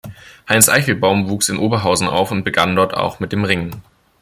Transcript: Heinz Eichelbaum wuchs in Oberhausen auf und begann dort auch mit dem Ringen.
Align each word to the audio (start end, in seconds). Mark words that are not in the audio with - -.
Heinz 0.49 0.67
Eichelbaum 0.67 1.29
wuchs 1.29 1.49
in 1.49 1.59
Oberhausen 1.59 2.07
auf 2.07 2.31
und 2.31 2.43
begann 2.43 2.75
dort 2.75 2.95
auch 2.95 3.19
mit 3.19 3.31
dem 3.33 3.43
Ringen. 3.43 3.83